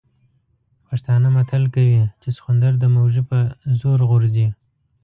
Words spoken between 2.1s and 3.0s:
چې سخوندر د